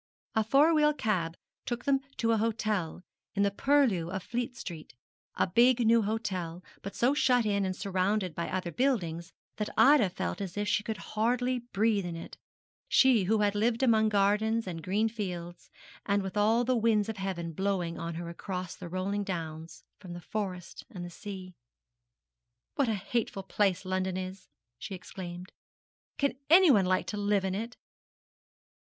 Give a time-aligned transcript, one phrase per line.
[0.33, 3.03] A four wheel cab took them to an hotel
[3.35, 4.95] in the purlieus of Fleet Street,
[5.35, 10.09] a big new hotel, but so shut in and surrounded by other buildings that Ida
[10.09, 12.35] felt as if she could hardly breathe in it
[12.87, 15.69] she who had lived among gardens and green fields,
[16.03, 20.13] and with all the winds of heaven blowing on her across the rolling downs, from
[20.13, 21.53] the forest and the sea.
[22.73, 24.47] 'What a hateful place London is!'
[24.79, 25.51] she exclaimed.
[26.17, 27.77] 'Can any one like to live in it?'